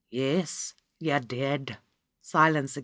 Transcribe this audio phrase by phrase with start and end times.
[0.09, 1.77] "Yes, you did."
[2.23, 2.79] Silence again.